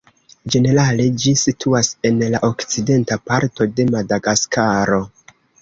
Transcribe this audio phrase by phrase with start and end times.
[0.53, 5.03] Ĝenerale, ĝi situas en la okcidenta parto de Madagaskaro.